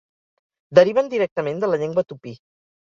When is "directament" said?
1.15-1.63